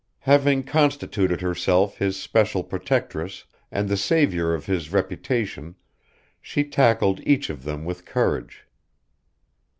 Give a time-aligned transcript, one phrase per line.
[0.21, 5.75] Having constituted herself his special protectress and the saviour of his reputation
[6.41, 8.65] she tackled each of them with courage.